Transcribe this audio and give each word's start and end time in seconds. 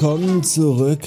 Willkommen 0.00 0.42
zurück, 0.42 1.02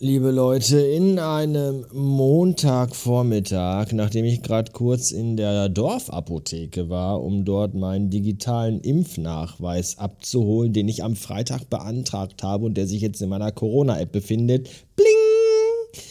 liebe 0.00 0.32
Leute, 0.32 0.80
in 0.80 1.20
einem 1.20 1.86
Montagvormittag, 1.92 3.92
nachdem 3.92 4.24
ich 4.24 4.42
gerade 4.42 4.72
kurz 4.72 5.12
in 5.12 5.36
der 5.36 5.68
Dorfapotheke 5.68 6.88
war, 6.88 7.22
um 7.22 7.44
dort 7.44 7.74
meinen 7.74 8.10
digitalen 8.10 8.80
Impfnachweis 8.80 9.98
abzuholen, 9.98 10.72
den 10.72 10.88
ich 10.88 11.04
am 11.04 11.14
Freitag 11.14 11.70
beantragt 11.70 12.42
habe 12.42 12.66
und 12.66 12.76
der 12.76 12.88
sich 12.88 13.00
jetzt 13.00 13.22
in 13.22 13.28
meiner 13.28 13.52
Corona-App 13.52 14.10
befindet. 14.10 14.68
Bling! 14.96 16.02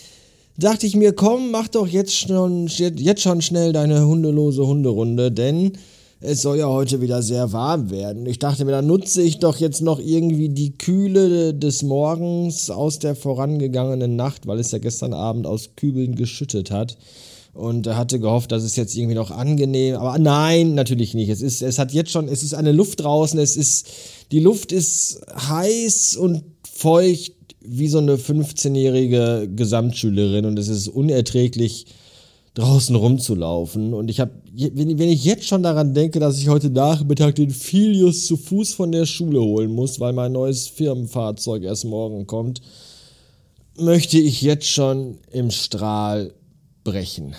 Dachte 0.57 0.87
ich 0.87 0.95
mir, 0.95 1.11
komm, 1.11 1.51
mach 1.51 1.67
doch 1.67 1.87
jetzt 1.87 2.15
schon, 2.15 2.67
jetzt 2.67 3.21
schon 3.21 3.41
schnell 3.41 3.73
deine 3.73 4.07
hundelose 4.07 4.65
Hunderunde, 4.65 5.29
denn 5.29 5.73
es 6.23 6.41
soll 6.41 6.59
ja 6.59 6.67
heute 6.67 7.01
wieder 7.01 7.21
sehr 7.21 7.51
warm 7.51 7.89
werden. 7.89 8.25
Ich 8.25 8.39
dachte 8.39 8.63
mir, 8.63 8.71
dann 8.71 8.87
nutze 8.87 9.21
ich 9.21 9.39
doch 9.39 9.57
jetzt 9.57 9.81
noch 9.81 9.99
irgendwie 9.99 10.47
die 10.47 10.77
Kühle 10.77 11.53
des 11.53 11.83
Morgens 11.83 12.69
aus 12.69 12.99
der 12.99 13.15
vorangegangenen 13.15 14.15
Nacht, 14.15 14.47
weil 14.47 14.59
es 14.59 14.71
ja 14.71 14.77
gestern 14.77 15.13
Abend 15.13 15.45
aus 15.45 15.71
Kübeln 15.75 16.15
geschüttet 16.15 16.71
hat. 16.71 16.97
Und 17.53 17.87
hatte 17.87 18.19
gehofft, 18.19 18.51
dass 18.51 18.63
es 18.63 18.75
jetzt 18.75 18.95
irgendwie 18.95 19.13
noch 19.13 19.29
angenehm, 19.29 19.97
aber 19.97 20.17
nein, 20.17 20.73
natürlich 20.73 21.13
nicht. 21.13 21.29
Es 21.29 21.41
ist, 21.41 21.61
es 21.61 21.77
hat 21.77 21.93
jetzt 21.93 22.09
schon, 22.09 22.27
es 22.27 22.41
ist 22.41 22.55
eine 22.55 22.71
Luft 22.71 23.01
draußen, 23.01 23.39
es 23.39 23.55
ist, 23.55 23.87
die 24.31 24.39
Luft 24.39 24.71
ist 24.71 25.21
heiß 25.35 26.15
und 26.15 26.41
feucht 26.67 27.33
wie 27.61 27.89
so 27.89 27.99
eine 27.99 28.15
15-jährige 28.15 29.51
Gesamtschülerin 29.55 30.45
und 30.45 30.57
es 30.57 30.67
ist 30.67 30.87
unerträglich 30.87 31.85
draußen 32.53 32.95
rumzulaufen. 32.95 33.93
Und 33.93 34.09
ich 34.09 34.19
habe, 34.19 34.31
wenn, 34.53 34.99
wenn 34.99 35.09
ich 35.09 35.23
jetzt 35.23 35.47
schon 35.47 35.63
daran 35.63 35.93
denke, 35.93 36.19
dass 36.19 36.37
ich 36.37 36.49
heute 36.49 36.69
Nachmittag 36.69 37.35
den 37.35 37.49
Filius 37.49 38.27
zu 38.27 38.37
Fuß 38.37 38.73
von 38.73 38.91
der 38.91 39.05
Schule 39.05 39.41
holen 39.41 39.71
muss, 39.71 39.99
weil 39.99 40.13
mein 40.13 40.31
neues 40.31 40.67
Firmenfahrzeug 40.67 41.63
erst 41.63 41.85
morgen 41.85 42.27
kommt, 42.27 42.61
möchte 43.77 44.19
ich 44.19 44.41
jetzt 44.41 44.67
schon 44.67 45.17
im 45.31 45.49
Strahl 45.49 46.33
brechen. 46.83 47.35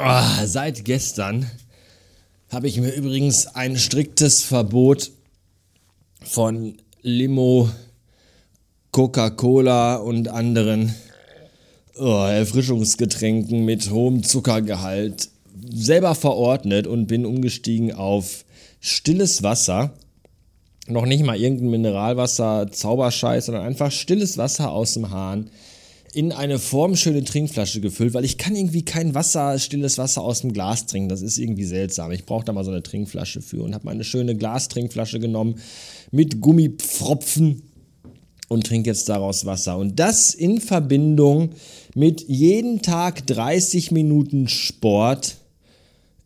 Oh, 0.00 0.44
seit 0.44 0.84
gestern 0.84 1.50
habe 2.50 2.68
ich 2.68 2.78
mir 2.78 2.94
übrigens 2.94 3.48
ein 3.48 3.76
striktes 3.76 4.44
Verbot 4.44 5.10
von 6.22 6.76
Limo, 7.02 7.68
Coca-Cola 8.92 9.96
und 9.96 10.28
anderen 10.28 10.94
oh, 11.96 12.26
Erfrischungsgetränken 12.28 13.64
mit 13.64 13.90
hohem 13.90 14.22
Zuckergehalt 14.22 15.30
selber 15.68 16.14
verordnet 16.14 16.86
und 16.86 17.08
bin 17.08 17.26
umgestiegen 17.26 17.92
auf 17.92 18.44
stilles 18.78 19.42
Wasser. 19.42 19.94
Noch 20.86 21.06
nicht 21.06 21.24
mal 21.24 21.40
irgendein 21.40 21.70
Mineralwasser, 21.70 22.70
Zauberscheiß, 22.70 23.46
sondern 23.46 23.64
einfach 23.64 23.90
stilles 23.90 24.38
Wasser 24.38 24.70
aus 24.70 24.94
dem 24.94 25.10
Hahn 25.10 25.50
in 26.12 26.32
eine 26.32 26.58
formschöne 26.58 27.24
Trinkflasche 27.24 27.80
gefüllt, 27.80 28.14
weil 28.14 28.24
ich 28.24 28.38
kann 28.38 28.54
irgendwie 28.54 28.84
kein 28.84 29.14
Wasser, 29.14 29.58
stilles 29.58 29.98
Wasser 29.98 30.22
aus 30.22 30.40
dem 30.40 30.52
Glas 30.52 30.86
trinken. 30.86 31.08
Das 31.08 31.22
ist 31.22 31.38
irgendwie 31.38 31.64
seltsam. 31.64 32.10
Ich 32.12 32.24
brauche 32.24 32.44
da 32.44 32.52
mal 32.52 32.64
so 32.64 32.70
eine 32.70 32.82
Trinkflasche 32.82 33.42
für 33.42 33.62
und 33.62 33.74
habe 33.74 33.86
meine 33.86 34.04
schöne 34.04 34.34
Glastrinkflasche 34.34 35.20
genommen 35.20 35.56
mit 36.10 36.40
Gummipfropfen 36.40 37.62
und 38.48 38.66
trinke 38.66 38.90
jetzt 38.90 39.08
daraus 39.08 39.44
Wasser. 39.44 39.76
Und 39.76 39.98
das 39.98 40.34
in 40.34 40.60
Verbindung 40.60 41.50
mit 41.94 42.26
jeden 42.28 42.82
Tag 42.82 43.26
30 43.26 43.90
Minuten 43.90 44.48
Sport 44.48 45.36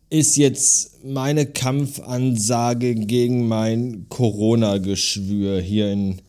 ist 0.09 0.37
jetzt 0.37 1.03
meine 1.03 1.45
Kampfansage 1.45 2.95
gegen 2.95 3.47
mein 3.47 4.05
Corona-Geschwür 4.09 5.59
hier 5.59 5.91
in 5.91 6.21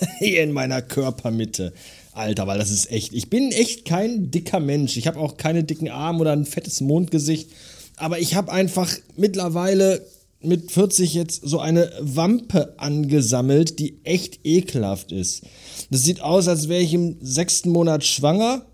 hier 0.18 0.42
in 0.42 0.52
meiner 0.52 0.82
Körpermitte. 0.82 1.72
Alter, 2.12 2.46
weil 2.46 2.58
das 2.58 2.70
ist 2.70 2.90
echt. 2.90 3.12
Ich 3.14 3.30
bin 3.30 3.52
echt 3.52 3.84
kein 3.84 4.30
dicker 4.30 4.60
Mensch. 4.60 4.96
Ich 4.96 5.06
habe 5.06 5.20
auch 5.20 5.36
keine 5.36 5.64
dicken 5.64 5.88
Arme 5.88 6.20
oder 6.20 6.32
ein 6.32 6.46
fettes 6.46 6.80
Mondgesicht. 6.80 7.50
Aber 7.96 8.18
ich 8.18 8.34
habe 8.34 8.52
einfach 8.52 8.92
mittlerweile 9.16 10.04
mit 10.40 10.70
40 10.70 11.14
jetzt 11.14 11.42
so 11.44 11.58
eine 11.58 11.90
Wampe 12.00 12.74
angesammelt, 12.76 13.78
die 13.78 13.98
echt 14.04 14.40
ekelhaft 14.44 15.10
ist. 15.12 15.42
Das 15.90 16.02
sieht 16.02 16.20
aus, 16.20 16.46
als 16.48 16.68
wäre 16.68 16.82
ich 16.82 16.94
im 16.94 17.16
sechsten 17.20 17.70
Monat 17.70 18.04
schwanger. 18.04 18.66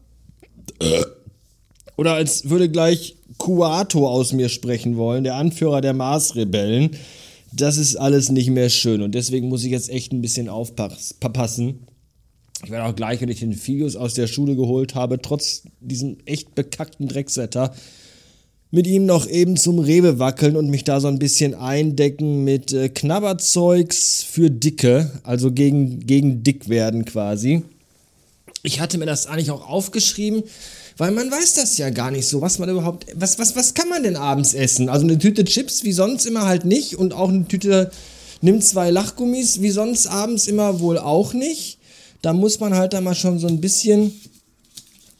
Oder 1.97 2.15
als 2.15 2.51
würde 2.51 2.69
gleich 2.69 3.17
Kuato 3.39 4.09
aus 4.09 4.33
mir 4.33 4.49
sprechen 4.49 4.97
wollen, 4.97 5.25
der 5.25 5.37
Anführer 5.37 5.81
der 5.81 5.93
Mars-Rebellen 5.93 6.97
das 7.57 7.77
ist 7.77 7.97
alles 7.97 8.31
nicht 8.31 8.51
mehr 8.51 8.69
schön 8.69 9.03
und 9.03 9.15
deswegen 9.15 9.49
muss 9.49 9.65
ich 9.65 9.71
jetzt 9.71 9.91
echt 9.91 10.13
ein 10.13 10.23
bisschen 10.23 10.49
aufpassen. 10.49 11.87
Ich 12.65 12.71
werde 12.71 12.87
auch 12.87 12.97
gleich, 12.97 13.21
wenn 13.21 13.29
ich 13.29 13.41
den 13.41 13.53
Filius 13.53 13.97
aus 13.97 14.15
der 14.15 14.27
Schule 14.27 14.57
geholt 14.57 14.95
habe, 14.95 15.21
trotz 15.21 15.63
diesem 15.81 16.19
echt 16.25 16.55
bekackten 16.55 17.09
Dreckswetter, 17.09 17.75
mit 18.71 18.87
ihm 18.89 19.07
noch 19.07 19.29
eben 19.29 19.57
zum 19.57 19.79
Rewe 19.79 20.19
wackeln 20.19 20.57
und 20.57 20.69
mich 20.69 20.83
da 20.83 20.99
so 20.99 21.07
ein 21.07 21.21
bisschen 21.21 21.55
eindecken 21.55 22.43
mit 22.43 22.73
äh, 22.73 22.89
Knabberzeugs 22.89 24.25
für 24.25 24.51
Dicke, 24.51 25.13
also 25.23 25.53
gegen, 25.53 26.01
gegen 26.01 26.43
dick 26.43 26.69
werden 26.69 27.05
quasi. 27.05 27.63
Ich 28.65 28.81
hatte 28.81 28.99
mir 28.99 29.07
das 29.07 29.27
eigentlich 29.27 29.53
auch 29.53 29.69
aufgeschrieben, 29.69 30.43
weil 30.97 31.11
man 31.11 31.31
weiß 31.31 31.55
das 31.55 31.77
ja 31.77 31.91
gar 31.91 32.11
nicht 32.11 32.27
so, 32.29 32.41
was 32.41 32.59
man 32.59 32.69
überhaupt, 32.69 33.07
was, 33.15 33.39
was, 33.39 33.57
was 33.57 33.75
kann 33.75 33.89
man 33.89 34.05
denn 34.05 34.17
abends 34.17 34.55
essen? 34.55 34.89
Also 34.89 35.05
eine 35.05 35.19
Tüte 35.19 35.45
Chips 35.45 35.83
wie 35.83 35.93
sonst 35.93 36.25
immer 36.25 36.47
halt 36.47 36.65
nicht 36.65 36.97
und 36.97 37.13
auch 37.13 37.29
eine 37.29 37.47
Tüte, 37.47 37.91
nimm 38.41 38.61
zwei 38.61 38.91
Lachgummis 38.91 39.61
wie 39.61 39.71
sonst 39.71 40.07
abends 40.07 40.47
immer 40.47 40.81
wohl 40.81 40.99
auch 40.99 41.33
nicht. 41.33 41.79
Da 42.23 42.33
muss 42.33 42.61
man 42.61 42.75
halt 42.75 42.93
da 42.93 43.01
mal 43.01 43.15
schon 43.15 43.39
so 43.39 43.49
ein 43.49 43.61
bisschen 43.61 44.13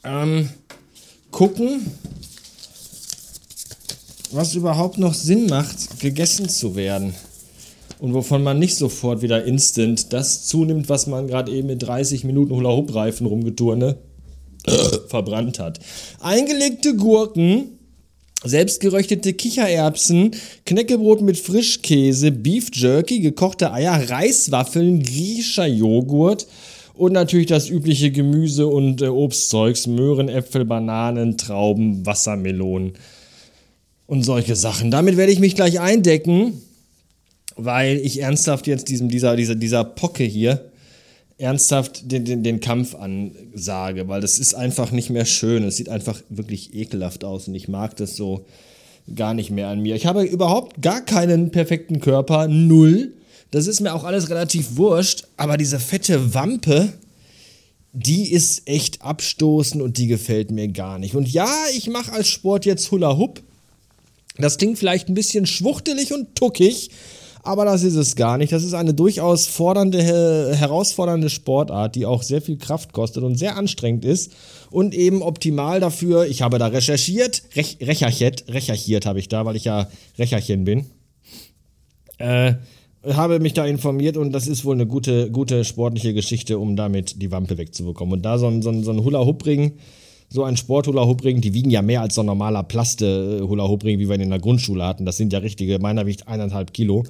ähm, 0.03 0.49
gucken, 1.31 1.85
was 4.31 4.55
überhaupt 4.55 4.97
noch 4.97 5.13
Sinn 5.13 5.47
macht, 5.47 5.99
gegessen 5.99 6.47
zu 6.47 6.75
werden. 6.75 7.13
Und 7.99 8.13
wovon 8.13 8.43
man 8.43 8.59
nicht 8.59 8.75
sofort 8.75 9.21
wieder 9.21 9.43
instant 9.45 10.13
das 10.13 10.45
zunimmt, 10.45 10.89
was 10.89 11.07
man 11.07 11.27
gerade 11.27 11.51
eben 11.51 11.67
mit 11.67 11.83
30 11.83 12.23
Minuten 12.23 12.53
Hula-Hoop-Reifen 12.53 13.25
rumgeturne 13.25 13.97
verbrannt 15.15 15.59
hat. 15.59 15.79
Eingelegte 16.19 16.95
Gurken, 16.95 17.79
selbstgeröchtete 18.43 19.33
Kichererbsen, 19.33 20.31
Knäckebrot 20.65 21.21
mit 21.21 21.37
Frischkäse, 21.37 22.31
Beef 22.31 22.69
Jerky, 22.73 23.21
gekochte 23.21 23.71
Eier, 23.71 24.09
Reiswaffeln, 24.09 25.01
griechischer 25.01 25.67
Joghurt 25.67 26.47
und 26.95 27.13
natürlich 27.13 27.47
das 27.47 27.69
übliche 27.69 28.11
Gemüse 28.11 28.67
und 28.67 29.01
äh, 29.01 29.07
Obstzeugs, 29.07 29.87
Möhren, 29.87 30.27
Äpfel, 30.27 30.65
Bananen, 30.65 31.37
Trauben, 31.37 32.05
Wassermelonen 32.05 32.93
und 34.07 34.23
solche 34.23 34.57
Sachen. 34.57 34.91
Damit 34.91 35.15
werde 35.15 35.31
ich 35.31 35.39
mich 35.39 35.55
gleich 35.55 35.79
eindecken, 35.79 36.61
weil 37.55 37.97
ich 37.97 38.21
ernsthaft 38.21 38.67
jetzt 38.67 38.89
diesem, 38.89 39.07
dieser, 39.07 39.37
dieser, 39.37 39.55
dieser 39.55 39.85
Pocke 39.85 40.25
hier 40.25 40.71
ernsthaft 41.37 42.11
den, 42.11 42.25
den, 42.25 42.43
den 42.43 42.59
Kampf 42.59 42.95
ansage, 42.95 44.07
weil 44.07 44.21
das 44.21 44.39
ist 44.39 44.53
einfach 44.53 44.91
nicht 44.91 45.09
mehr 45.09 45.25
schön. 45.25 45.63
Es 45.63 45.75
sieht 45.77 45.89
einfach 45.89 46.21
wirklich 46.29 46.73
ekelhaft 46.73 47.23
aus 47.23 47.47
und 47.47 47.55
ich 47.55 47.67
mag 47.67 47.95
das 47.97 48.15
so 48.15 48.45
gar 49.13 49.33
nicht 49.33 49.51
mehr 49.51 49.67
an 49.67 49.81
mir. 49.81 49.95
Ich 49.95 50.05
habe 50.05 50.23
überhaupt 50.23 50.81
gar 50.81 51.01
keinen 51.01 51.51
perfekten 51.51 51.99
Körper, 51.99 52.47
null. 52.47 53.13
Das 53.51 53.67
ist 53.67 53.81
mir 53.81 53.93
auch 53.93 54.03
alles 54.03 54.29
relativ 54.29 54.77
wurscht, 54.77 55.25
aber 55.37 55.57
diese 55.57 55.79
fette 55.79 56.33
Wampe, 56.33 56.93
die 57.93 58.31
ist 58.31 58.67
echt 58.67 59.01
abstoßend 59.01 59.81
und 59.81 59.97
die 59.97 60.07
gefällt 60.07 60.51
mir 60.51 60.67
gar 60.67 60.99
nicht. 60.99 61.15
Und 61.15 61.31
ja, 61.31 61.49
ich 61.75 61.87
mache 61.87 62.11
als 62.11 62.27
Sport 62.27 62.65
jetzt 62.65 62.91
Hula 62.91 63.17
Hoop. 63.17 63.41
Das 64.37 64.57
klingt 64.57 64.77
vielleicht 64.77 65.07
ein 65.07 65.13
bisschen 65.13 65.45
schwuchtelig 65.45 66.13
und 66.13 66.35
tuckig, 66.35 66.89
aber 67.45 67.63
das 67.65 67.83
ist 67.83 67.95
es 67.95 68.15
gar 68.15 68.37
nicht. 68.37 68.51
Das 68.51 68.63
ist 68.63 68.73
eine 68.73 68.93
durchaus 68.93 69.47
fordernde, 69.47 70.01
herausfordernde 70.01 71.29
Sportart, 71.29 71.95
die 71.95 72.05
auch 72.05 72.23
sehr 72.23 72.41
viel 72.41 72.57
Kraft 72.57 72.91
kostet 72.91 73.23
und 73.23 73.35
sehr 73.35 73.55
anstrengend 73.55 74.03
ist 74.03 74.33
und 74.71 74.93
eben 74.93 75.21
optimal 75.21 75.79
dafür. 75.79 76.25
Ich 76.25 76.41
habe 76.41 76.57
da 76.57 76.67
recherchiert, 76.67 77.43
rech, 77.55 77.77
recherchiert, 77.81 78.45
recherchiert 78.49 79.05
habe 79.05 79.19
ich 79.19 79.29
da, 79.29 79.45
weil 79.45 79.55
ich 79.55 79.65
ja 79.65 79.87
Recherchen 80.17 80.65
bin. 80.65 80.85
Äh, 82.17 82.55
habe 83.07 83.39
mich 83.39 83.53
da 83.53 83.65
informiert 83.65 84.17
und 84.17 84.31
das 84.31 84.47
ist 84.47 84.65
wohl 84.65 84.75
eine 84.75 84.87
gute, 84.87 85.29
gute 85.29 85.63
sportliche 85.63 86.13
Geschichte, 86.13 86.57
um 86.57 86.75
damit 86.75 87.21
die 87.21 87.31
Wampe 87.31 87.57
wegzubekommen. 87.57 88.15
Und 88.15 88.21
da 88.23 88.39
so 88.39 88.47
ein, 88.47 88.61
so 88.61 88.69
ein, 88.69 88.83
so 88.83 88.91
ein 88.91 89.03
Hula-Hoop-Ring 89.03 89.73
so 90.35 90.43
ein 90.43 90.57
Sport-Hula-Hoop-Ring, 90.57 91.41
die 91.41 91.53
wiegen 91.53 91.71
ja 91.71 91.81
mehr 91.81 92.01
als 92.01 92.15
so 92.15 92.21
ein 92.21 92.27
normaler 92.27 92.61
Plaste-Hula-Hoop-Ring, 92.61 93.99
wie 93.99 94.07
wir 94.07 94.15
ihn 94.15 94.21
in 94.21 94.29
der 94.29 94.39
Grundschule 94.39 94.85
hatten. 94.85 95.05
Das 95.05 95.17
sind 95.17 95.33
ja 95.33 95.39
richtige, 95.39 95.79
meiner 95.79 96.05
wiegt 96.05 96.27
eineinhalb 96.27 96.73
Kilo. 96.73 97.03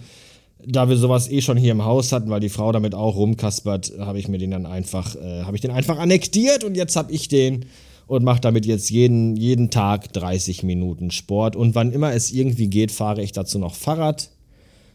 Da 0.66 0.88
wir 0.88 0.96
sowas 0.96 1.30
eh 1.30 1.42
schon 1.42 1.58
hier 1.58 1.72
im 1.72 1.84
Haus 1.84 2.12
hatten, 2.12 2.30
weil 2.30 2.40
die 2.40 2.50
Frau 2.50 2.72
damit 2.72 2.96
auch 2.96 3.16
rumkaspert, 3.16 3.94
habe 4.00 4.20
ich 4.20 4.28
mir 4.28 4.38
den 4.38 4.52
dann 4.52 4.66
einfach, 4.66 5.16
äh, 5.16 5.44
habe 5.44 5.58
ich 5.58 5.62
den 5.62 5.72
einfach 5.72 5.98
annektiert 5.98 6.64
und 6.64 6.76
jetzt 6.76 6.96
habe 6.96 7.12
ich 7.12 7.28
den 7.28 7.66
und 8.08 8.24
mache 8.24 8.42
damit 8.42 8.66
jetzt 8.66 8.90
jeden, 8.92 9.36
jeden 9.36 9.72
Tag 9.72 10.14
30 10.14 10.64
Minuten 10.64 11.10
Sport. 11.10 11.56
Und 11.56 11.76
wann 11.76 11.92
immer 11.92 12.14
es 12.14 12.32
irgendwie 12.32 12.68
geht, 12.68 12.92
fahre 12.92 13.24
ich 13.24 13.32
dazu 13.32 13.58
noch 13.58 13.74
Fahrrad. 13.74 14.30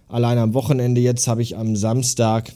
Allein 0.09 0.39
am 0.39 0.55
Wochenende 0.55 1.01
jetzt 1.01 1.29
habe 1.29 1.43
ich 1.43 1.57
am 1.57 1.77
Samstag 1.77 2.53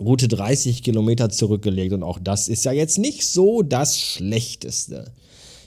Route 0.00 0.28
30 0.28 0.82
Kilometer 0.82 1.28
zurückgelegt 1.28 1.92
und 1.92 2.02
auch 2.02 2.18
das 2.18 2.48
ist 2.48 2.64
ja 2.64 2.72
jetzt 2.72 2.98
nicht 2.98 3.26
so 3.26 3.62
das 3.62 3.98
Schlechteste. 3.98 5.12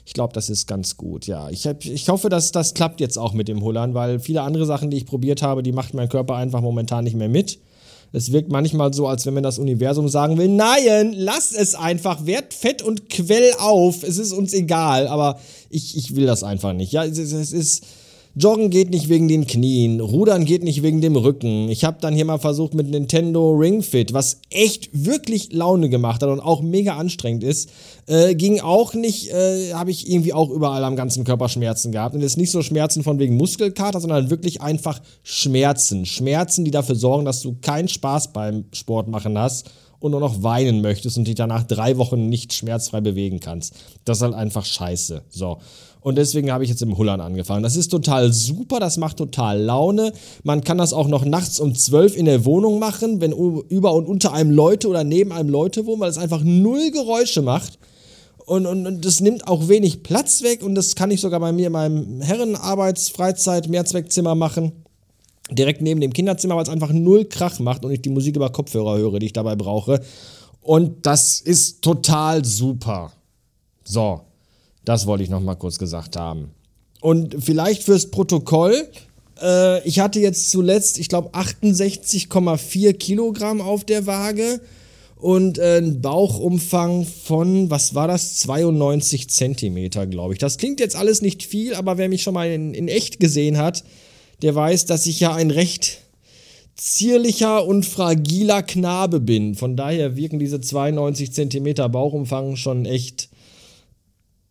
Ich 0.06 0.12
glaube, 0.12 0.34
das 0.34 0.50
ist 0.50 0.66
ganz 0.66 0.96
gut, 0.96 1.26
ja. 1.26 1.48
Ich, 1.50 1.66
hab, 1.66 1.84
ich 1.84 2.08
hoffe, 2.08 2.28
dass 2.28 2.52
das 2.52 2.74
klappt 2.74 3.00
jetzt 3.00 3.16
auch 3.16 3.32
mit 3.32 3.48
dem 3.48 3.62
Hullern, 3.62 3.94
weil 3.94 4.18
viele 4.20 4.42
andere 4.42 4.66
Sachen, 4.66 4.90
die 4.90 4.98
ich 4.98 5.06
probiert 5.06 5.40
habe, 5.40 5.62
die 5.62 5.72
macht 5.72 5.94
mein 5.94 6.08
Körper 6.08 6.34
einfach 6.36 6.60
momentan 6.60 7.04
nicht 7.04 7.16
mehr 7.16 7.28
mit. 7.28 7.58
Es 8.12 8.30
wirkt 8.30 8.50
manchmal 8.50 8.92
so, 8.92 9.08
als 9.08 9.24
wenn 9.26 9.34
mir 9.34 9.42
das 9.42 9.58
Universum 9.58 10.08
sagen 10.08 10.36
will, 10.36 10.48
nein, 10.48 11.14
lass 11.16 11.52
es 11.52 11.74
einfach, 11.74 12.26
werd 12.26 12.54
fett 12.54 12.82
und 12.82 13.08
quell 13.08 13.52
auf, 13.58 14.02
es 14.04 14.18
ist 14.18 14.32
uns 14.32 14.52
egal, 14.52 15.08
aber 15.08 15.40
ich, 15.70 15.96
ich 15.96 16.14
will 16.14 16.26
das 16.26 16.44
einfach 16.44 16.74
nicht. 16.74 16.92
Ja, 16.92 17.04
es, 17.04 17.18
es 17.18 17.52
ist 17.52 17.84
Joggen 18.36 18.70
geht 18.70 18.90
nicht 18.90 19.08
wegen 19.08 19.28
den 19.28 19.46
Knien, 19.46 20.00
Rudern 20.00 20.44
geht 20.44 20.64
nicht 20.64 20.82
wegen 20.82 21.00
dem 21.00 21.14
Rücken. 21.14 21.68
Ich 21.68 21.84
habe 21.84 21.98
dann 22.00 22.16
hier 22.16 22.24
mal 22.24 22.40
versucht 22.40 22.74
mit 22.74 22.90
Nintendo 22.90 23.52
Ring 23.52 23.80
Fit, 23.80 24.12
was 24.12 24.40
echt 24.50 24.88
wirklich 24.92 25.52
Laune 25.52 25.88
gemacht 25.88 26.20
hat 26.20 26.28
und 26.28 26.40
auch 26.40 26.60
mega 26.60 26.96
anstrengend 26.96 27.44
ist. 27.44 27.70
Äh, 28.06 28.34
ging 28.34 28.58
auch 28.58 28.92
nicht, 28.92 29.30
äh, 29.30 29.74
habe 29.74 29.92
ich 29.92 30.10
irgendwie 30.10 30.32
auch 30.32 30.50
überall 30.50 30.82
am 30.82 30.96
ganzen 30.96 31.22
Körper 31.22 31.48
Schmerzen 31.48 31.92
gehabt. 31.92 32.16
Und 32.16 32.22
jetzt 32.22 32.36
nicht 32.36 32.50
so 32.50 32.62
Schmerzen 32.62 33.04
von 33.04 33.20
wegen 33.20 33.36
Muskelkater, 33.36 34.00
sondern 34.00 34.30
wirklich 34.30 34.60
einfach 34.60 35.00
Schmerzen. 35.22 36.04
Schmerzen, 36.04 36.64
die 36.64 36.72
dafür 36.72 36.96
sorgen, 36.96 37.24
dass 37.24 37.40
du 37.40 37.54
keinen 37.60 37.86
Spaß 37.86 38.32
beim 38.32 38.64
Sport 38.72 39.06
machen 39.06 39.38
hast 39.38 39.70
und 39.98 40.10
nur 40.10 40.20
noch 40.20 40.42
weinen 40.42 40.80
möchtest 40.80 41.18
und 41.18 41.26
dich 41.26 41.34
danach 41.34 41.62
drei 41.64 41.96
Wochen 41.98 42.28
nicht 42.28 42.52
schmerzfrei 42.52 43.00
bewegen 43.00 43.40
kannst. 43.40 43.74
Das 44.04 44.18
ist 44.18 44.22
halt 44.22 44.34
einfach 44.34 44.64
scheiße. 44.64 45.22
So. 45.30 45.58
Und 46.00 46.16
deswegen 46.16 46.52
habe 46.52 46.64
ich 46.64 46.70
jetzt 46.70 46.82
im 46.82 46.98
Hullern 46.98 47.22
angefangen. 47.22 47.62
Das 47.62 47.76
ist 47.76 47.88
total 47.88 48.30
super, 48.30 48.78
das 48.78 48.98
macht 48.98 49.16
total 49.16 49.58
Laune. 49.58 50.12
Man 50.42 50.62
kann 50.62 50.76
das 50.76 50.92
auch 50.92 51.08
noch 51.08 51.24
nachts 51.24 51.58
um 51.58 51.74
12 51.74 52.16
in 52.16 52.26
der 52.26 52.44
Wohnung 52.44 52.78
machen, 52.78 53.22
wenn 53.22 53.32
über 53.32 53.94
und 53.94 54.06
unter 54.06 54.34
einem 54.34 54.50
Leute 54.50 54.88
oder 54.88 55.02
neben 55.02 55.32
einem 55.32 55.48
Leute 55.48 55.86
wohnen, 55.86 56.00
weil 56.00 56.10
es 56.10 56.18
einfach 56.18 56.42
null 56.44 56.90
Geräusche 56.90 57.40
macht. 57.40 57.78
Und, 58.44 58.66
und, 58.66 58.86
und 58.86 59.02
das 59.06 59.20
nimmt 59.20 59.48
auch 59.48 59.68
wenig 59.68 60.02
Platz 60.02 60.42
weg 60.42 60.62
und 60.62 60.74
das 60.74 60.94
kann 60.94 61.10
ich 61.10 61.22
sogar 61.22 61.40
bei 61.40 61.52
mir 61.52 61.68
in 61.68 61.72
meinem 61.72 62.20
Herrenarbeits-, 62.20 63.10
Freizeit-, 63.10 63.70
Mehrzweckzimmer 63.70 64.34
machen 64.34 64.83
direkt 65.54 65.82
neben 65.82 66.00
dem 66.00 66.12
Kinderzimmer, 66.12 66.56
weil 66.56 66.62
es 66.64 66.68
einfach 66.68 66.92
null 66.92 67.24
Krach 67.24 67.58
macht 67.58 67.84
und 67.84 67.92
ich 67.92 68.02
die 68.02 68.10
Musik 68.10 68.36
über 68.36 68.50
Kopfhörer 68.50 68.98
höre, 68.98 69.18
die 69.18 69.26
ich 69.26 69.32
dabei 69.32 69.56
brauche. 69.56 70.00
Und 70.60 71.06
das 71.06 71.40
ist 71.40 71.82
total 71.82 72.44
super. 72.44 73.12
So, 73.84 74.22
das 74.84 75.06
wollte 75.06 75.24
ich 75.24 75.30
noch 75.30 75.40
mal 75.40 75.54
kurz 75.54 75.78
gesagt 75.78 76.16
haben. 76.16 76.50
Und 77.00 77.36
vielleicht 77.38 77.82
fürs 77.82 78.10
Protokoll, 78.10 78.88
äh, 79.42 79.86
ich 79.86 80.00
hatte 80.00 80.20
jetzt 80.20 80.50
zuletzt, 80.50 80.98
ich 80.98 81.08
glaube, 81.08 81.30
68,4 81.30 82.94
Kilogramm 82.94 83.60
auf 83.60 83.84
der 83.84 84.06
Waage 84.06 84.60
und 85.16 85.58
äh, 85.58 85.76
einen 85.76 86.00
Bauchumfang 86.00 87.04
von, 87.04 87.70
was 87.70 87.94
war 87.94 88.08
das, 88.08 88.36
92 88.38 89.28
Zentimeter, 89.28 90.06
glaube 90.06 90.34
ich. 90.34 90.38
Das 90.38 90.58
klingt 90.58 90.80
jetzt 90.80 90.96
alles 90.96 91.22
nicht 91.22 91.42
viel, 91.42 91.74
aber 91.74 91.98
wer 91.98 92.08
mich 92.08 92.22
schon 92.22 92.34
mal 92.34 92.50
in, 92.50 92.74
in 92.74 92.88
echt 92.88 93.20
gesehen 93.20 93.58
hat, 93.58 93.84
der 94.42 94.54
weiß, 94.54 94.86
dass 94.86 95.06
ich 95.06 95.20
ja 95.20 95.34
ein 95.34 95.50
recht 95.50 96.04
zierlicher 96.76 97.64
und 97.66 97.86
fragiler 97.86 98.62
Knabe 98.62 99.20
bin. 99.20 99.54
Von 99.54 99.76
daher 99.76 100.16
wirken 100.16 100.38
diese 100.38 100.60
92 100.60 101.32
Zentimeter 101.32 101.88
Bauchumfang 101.88 102.56
schon 102.56 102.84
echt, 102.84 103.28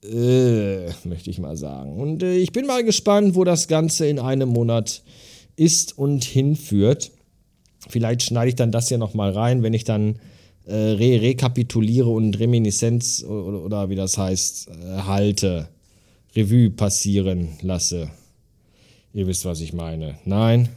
äh, 0.04 0.88
möchte 1.04 1.30
ich 1.30 1.40
mal 1.40 1.58
sagen. 1.58 2.00
Und 2.00 2.24
äh, 2.24 2.38
ich 2.38 2.52
bin 2.52 2.66
mal 2.66 2.84
gespannt, 2.84 3.36
wo 3.36 3.44
das 3.44 3.68
Ganze 3.68 4.08
in 4.08 4.20
einem 4.20 4.50
Monat 4.50 5.04
ist 5.56 5.98
und 5.98 6.24
hinführt. 6.24 7.12
Vielleicht 7.90 8.24
schneide 8.24 8.50
ich 8.50 8.56
dann 8.56 8.72
das 8.72 8.88
hier 8.88 8.98
nochmal 8.98 9.32
rein, 9.32 9.62
wenn 9.62 9.74
ich 9.74 9.84
dann 9.84 10.18
äh, 10.66 10.74
re 10.74 11.22
rekapituliere 11.22 12.10
und 12.10 12.40
Reminiszenz 12.40 13.24
oder, 13.24 13.64
oder 13.64 13.90
wie 13.90 13.96
das 13.96 14.18
heißt, 14.18 14.70
äh, 14.70 15.02
halte, 15.02 15.68
Revue 16.36 16.70
passieren 16.70 17.50
lasse. 17.62 18.10
Ihr 19.14 19.28
wisst, 19.28 19.46
was 19.46 19.62
ich 19.62 19.74
meine. 19.74 20.18
Nein, 20.26 20.70